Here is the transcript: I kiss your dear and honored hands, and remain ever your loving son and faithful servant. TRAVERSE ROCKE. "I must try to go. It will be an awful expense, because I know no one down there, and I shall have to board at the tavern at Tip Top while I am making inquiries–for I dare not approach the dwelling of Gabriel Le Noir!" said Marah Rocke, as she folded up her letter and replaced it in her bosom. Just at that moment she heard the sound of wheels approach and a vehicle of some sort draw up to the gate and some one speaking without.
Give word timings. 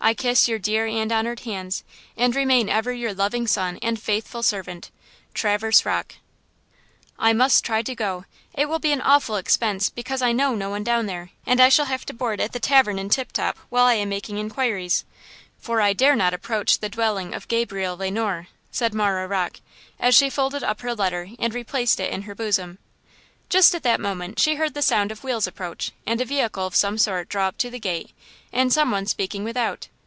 I 0.00 0.14
kiss 0.14 0.46
your 0.48 0.60
dear 0.60 0.86
and 0.86 1.10
honored 1.12 1.40
hands, 1.40 1.82
and 2.16 2.34
remain 2.34 2.68
ever 2.70 2.92
your 2.92 3.12
loving 3.12 3.46
son 3.48 3.78
and 3.82 4.00
faithful 4.00 4.42
servant. 4.44 4.90
TRAVERSE 5.34 5.84
ROCKE. 5.84 6.18
"I 7.18 7.32
must 7.34 7.62
try 7.64 7.82
to 7.82 7.94
go. 7.96 8.24
It 8.54 8.68
will 8.70 8.78
be 8.78 8.92
an 8.92 9.02
awful 9.02 9.34
expense, 9.36 9.90
because 9.90 10.22
I 10.22 10.30
know 10.32 10.54
no 10.54 10.70
one 10.70 10.84
down 10.84 11.06
there, 11.06 11.30
and 11.44 11.60
I 11.60 11.68
shall 11.68 11.86
have 11.86 12.06
to 12.06 12.14
board 12.14 12.40
at 12.40 12.52
the 12.52 12.60
tavern 12.60 12.98
at 12.98 13.10
Tip 13.10 13.32
Top 13.32 13.58
while 13.70 13.84
I 13.84 13.94
am 13.94 14.08
making 14.08 14.38
inquiries–for 14.38 15.80
I 15.80 15.92
dare 15.92 16.16
not 16.16 16.32
approach 16.32 16.78
the 16.78 16.88
dwelling 16.88 17.34
of 17.34 17.48
Gabriel 17.48 17.96
Le 17.96 18.10
Noir!" 18.10 18.46
said 18.70 18.94
Marah 18.94 19.28
Rocke, 19.28 19.60
as 20.00 20.14
she 20.14 20.30
folded 20.30 20.62
up 20.62 20.80
her 20.80 20.94
letter 20.94 21.28
and 21.40 21.52
replaced 21.52 22.00
it 22.00 22.10
in 22.12 22.22
her 22.22 22.36
bosom. 22.36 22.78
Just 23.50 23.74
at 23.74 23.82
that 23.82 24.00
moment 24.00 24.38
she 24.38 24.54
heard 24.56 24.74
the 24.74 24.82
sound 24.82 25.10
of 25.10 25.24
wheels 25.24 25.46
approach 25.46 25.92
and 26.06 26.20
a 26.20 26.24
vehicle 26.24 26.66
of 26.66 26.76
some 26.76 26.98
sort 26.98 27.28
draw 27.30 27.48
up 27.48 27.56
to 27.58 27.70
the 27.70 27.78
gate 27.78 28.10
and 28.52 28.70
some 28.72 28.90
one 28.90 29.06
speaking 29.06 29.42
without. 29.42 29.88